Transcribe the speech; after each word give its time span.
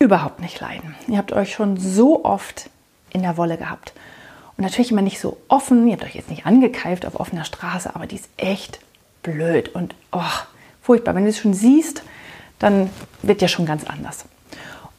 überhaupt 0.00 0.40
nicht 0.40 0.58
leiden. 0.60 0.94
Ihr 1.08 1.18
habt 1.18 1.32
euch 1.32 1.52
schon 1.52 1.76
so 1.76 2.24
oft 2.24 2.70
in 3.10 3.22
der 3.22 3.36
Wolle 3.36 3.58
gehabt. 3.58 3.92
Und 4.56 4.64
natürlich 4.64 4.90
immer 4.90 5.02
nicht 5.02 5.20
so 5.20 5.36
offen. 5.48 5.86
Ihr 5.86 5.92
habt 5.92 6.04
euch 6.04 6.14
jetzt 6.14 6.30
nicht 6.30 6.46
angekeift 6.46 7.04
auf 7.06 7.20
offener 7.20 7.44
Straße, 7.44 7.94
aber 7.94 8.06
die 8.06 8.16
ist 8.16 8.28
echt 8.38 8.80
blöd 9.22 9.68
und 9.68 9.94
oh, 10.10 10.22
furchtbar. 10.80 11.14
Wenn 11.14 11.24
du 11.24 11.30
es 11.30 11.38
schon 11.38 11.52
siehst, 11.52 12.02
dann 12.58 12.88
wird 13.22 13.42
ja 13.42 13.48
schon 13.48 13.66
ganz 13.66 13.84
anders. 13.84 14.24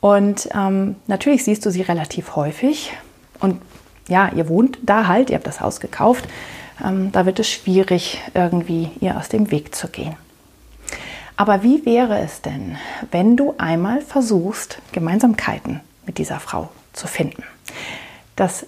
Und 0.01 0.49
ähm, 0.53 0.95
natürlich 1.07 1.43
siehst 1.43 1.65
du 1.65 1.71
sie 1.71 1.81
relativ 1.81 2.35
häufig. 2.35 2.93
Und 3.39 3.61
ja, 4.07 4.29
ihr 4.35 4.49
wohnt 4.49 4.77
da 4.83 5.07
halt, 5.07 5.31
ihr 5.31 5.35
habt 5.35 5.47
das 5.47 5.61
Haus 5.61 5.79
gekauft. 5.79 6.27
Ähm, 6.83 7.11
da 7.11 7.25
wird 7.25 7.39
es 7.39 7.49
schwierig, 7.49 8.21
irgendwie 8.35 8.91
ihr 8.99 9.17
aus 9.17 9.29
dem 9.29 9.49
Weg 9.49 9.73
zu 9.73 9.87
gehen. 9.87 10.15
Aber 11.41 11.63
wie 11.63 11.87
wäre 11.87 12.19
es 12.19 12.43
denn, 12.43 12.77
wenn 13.09 13.35
du 13.35 13.55
einmal 13.57 14.01
versuchst, 14.01 14.77
Gemeinsamkeiten 14.91 15.79
mit 16.05 16.19
dieser 16.19 16.39
Frau 16.39 16.69
zu 16.93 17.07
finden? 17.07 17.43
Das 18.35 18.67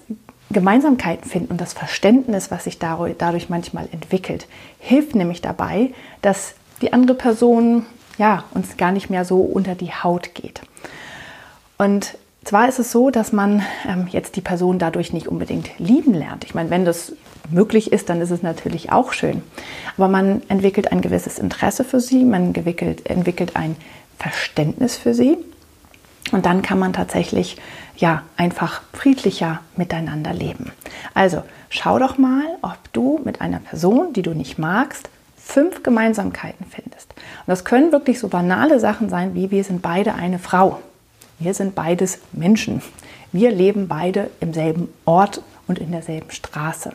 Gemeinsamkeiten 0.50 1.30
finden 1.30 1.52
und 1.52 1.60
das 1.60 1.72
Verständnis, 1.72 2.50
was 2.50 2.64
sich 2.64 2.80
dadurch 2.80 3.48
manchmal 3.48 3.88
entwickelt, 3.92 4.48
hilft 4.80 5.14
nämlich 5.14 5.40
dabei, 5.40 5.92
dass 6.20 6.54
die 6.82 6.92
andere 6.92 7.16
Person 7.16 7.86
ja, 8.18 8.42
uns 8.54 8.76
gar 8.76 8.90
nicht 8.90 9.08
mehr 9.08 9.24
so 9.24 9.38
unter 9.38 9.76
die 9.76 9.92
Haut 9.92 10.34
geht. 10.34 10.60
Und 11.78 12.18
zwar 12.42 12.68
ist 12.68 12.80
es 12.80 12.90
so, 12.90 13.10
dass 13.10 13.30
man 13.30 13.62
ähm, 13.88 14.08
jetzt 14.10 14.34
die 14.34 14.40
Person 14.40 14.80
dadurch 14.80 15.12
nicht 15.12 15.28
unbedingt 15.28 15.70
lieben 15.78 16.12
lernt. 16.12 16.42
Ich 16.42 16.56
meine, 16.56 16.70
wenn 16.70 16.84
das 16.84 17.12
möglich 17.50 17.92
ist, 17.92 18.08
dann 18.08 18.20
ist 18.20 18.30
es 18.30 18.42
natürlich 18.42 18.92
auch 18.92 19.12
schön. 19.12 19.42
Aber 19.96 20.08
man 20.08 20.42
entwickelt 20.48 20.92
ein 20.92 21.00
gewisses 21.00 21.38
Interesse 21.38 21.84
für 21.84 22.00
sie, 22.00 22.24
man 22.24 22.54
entwickelt, 22.54 23.08
entwickelt 23.08 23.56
ein 23.56 23.76
Verständnis 24.18 24.96
für 24.96 25.14
sie. 25.14 25.38
Und 26.32 26.46
dann 26.46 26.62
kann 26.62 26.78
man 26.78 26.92
tatsächlich 26.92 27.56
ja 27.96 28.22
einfach 28.36 28.82
friedlicher 28.92 29.60
miteinander 29.76 30.32
leben. 30.32 30.72
Also 31.12 31.42
schau 31.68 31.98
doch 31.98 32.18
mal, 32.18 32.44
ob 32.62 32.78
du 32.92 33.20
mit 33.24 33.40
einer 33.40 33.60
Person, 33.60 34.12
die 34.12 34.22
du 34.22 34.32
nicht 34.32 34.58
magst, 34.58 35.08
fünf 35.36 35.82
Gemeinsamkeiten 35.82 36.66
findest. 36.68 37.12
Und 37.12 37.48
das 37.48 37.64
können 37.64 37.92
wirklich 37.92 38.18
so 38.18 38.28
banale 38.28 38.80
Sachen 38.80 39.08
sein, 39.08 39.34
wie 39.34 39.50
wir 39.50 39.62
sind 39.62 39.82
beide 39.82 40.14
eine 40.14 40.38
Frau. 40.38 40.80
Wir 41.38 41.54
sind 41.54 41.74
beides 41.74 42.20
Menschen. 42.32 42.80
Wir 43.32 43.50
leben 43.50 43.86
beide 43.86 44.30
im 44.40 44.54
selben 44.54 44.88
Ort 45.04 45.42
und 45.66 45.78
in 45.78 45.92
derselben 45.92 46.30
Straße. 46.30 46.92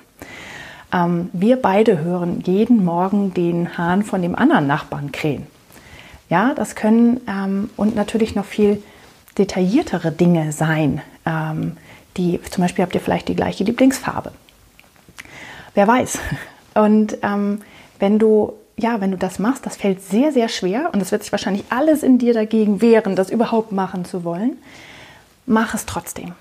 Ähm, 0.93 1.29
wir 1.33 1.57
beide 1.57 1.99
hören 1.99 2.41
jeden 2.45 2.83
Morgen 2.83 3.33
den 3.33 3.77
Hahn 3.77 4.03
von 4.03 4.21
dem 4.21 4.35
anderen 4.35 4.67
Nachbarn 4.67 5.11
krähen. 5.11 5.47
Ja, 6.29 6.53
das 6.53 6.75
können 6.75 7.21
ähm, 7.27 7.69
und 7.75 7.95
natürlich 7.95 8.35
noch 8.35 8.45
viel 8.45 8.81
detailliertere 9.37 10.11
Dinge 10.11 10.51
sein. 10.51 11.01
Ähm, 11.25 11.77
die, 12.17 12.39
zum 12.49 12.63
Beispiel 12.63 12.83
habt 12.83 12.95
ihr 12.95 13.01
vielleicht 13.01 13.27
die 13.27 13.35
gleiche 13.35 13.63
Lieblingsfarbe. 13.63 14.31
Wer 15.73 15.87
weiß. 15.87 16.19
Und 16.75 17.17
ähm, 17.23 17.61
wenn 17.97 18.19
du 18.19 18.53
ja, 18.81 19.01
wenn 19.01 19.11
du 19.11 19.17
das 19.17 19.39
machst, 19.39 19.65
das 19.65 19.75
fällt 19.75 20.01
sehr, 20.01 20.31
sehr 20.31 20.47
schwer 20.47 20.89
und 20.93 21.01
es 21.01 21.11
wird 21.11 21.23
sich 21.23 21.31
wahrscheinlich 21.31 21.65
alles 21.69 22.03
in 22.03 22.17
dir 22.17 22.33
dagegen 22.33 22.81
wehren, 22.81 23.15
das 23.15 23.29
überhaupt 23.29 23.71
machen 23.71 24.05
zu 24.05 24.23
wollen. 24.23 24.57
Mach 25.45 25.73
es 25.73 25.85
trotzdem. 25.85 26.33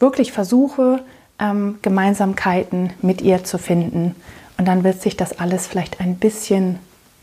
Wirklich 0.00 0.32
versuche, 0.32 1.04
ähm, 1.38 1.78
Gemeinsamkeiten 1.82 2.92
mit 3.02 3.20
ihr 3.20 3.44
zu 3.44 3.58
finden. 3.58 4.14
Und 4.58 4.66
dann 4.66 4.84
wird 4.84 5.02
sich 5.02 5.16
das 5.16 5.38
alles 5.38 5.66
vielleicht 5.66 6.00
ein 6.00 6.16
bisschen 6.16 6.78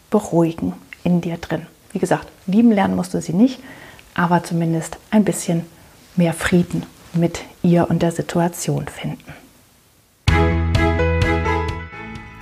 beruhigen 0.10 0.74
in 1.04 1.22
dir 1.22 1.38
drin. 1.38 1.66
Wie 1.94 2.00
gesagt, 2.00 2.28
lieben 2.46 2.72
lernen 2.72 2.96
musst 2.96 3.14
du 3.14 3.22
sie 3.22 3.34
nicht, 3.34 3.60
aber 4.14 4.44
zumindest 4.44 4.98
ein 5.10 5.24
bisschen 5.24 5.66
mehr 6.16 6.34
Frieden 6.34 6.86
mit 7.14 7.42
ihr 7.64 7.90
und 7.90 8.02
der 8.02 8.12
Situation 8.12 8.86
finden. 8.88 9.34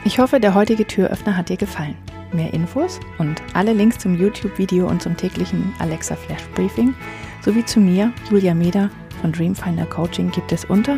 Ich 0.06 0.20
hoffe, 0.20 0.40
der 0.40 0.56
heutige 0.56 0.88
Türöffner 0.88 1.38
hat 1.38 1.50
dir 1.50 1.58
gefallen. 1.58 1.96
Mehr 2.32 2.54
Infos 2.54 3.00
und 3.18 3.42
alle 3.54 3.74
Links 3.74 3.98
zum 3.98 4.20
YouTube-Video 4.20 4.88
und 4.88 5.02
zum 5.02 5.18
täglichen 5.18 5.74
Alexa 5.80 6.16
Flash 6.16 6.44
Briefing 6.56 6.94
sowie 7.44 7.66
zu 7.66 7.80
mir, 7.80 8.12
Julia 8.30 8.54
Meder 8.54 8.90
von 9.22 9.32
Dreamfinder 9.32 9.86
Coaching, 9.86 10.32
gibt 10.32 10.52
es 10.52 10.66
unter 10.66 10.98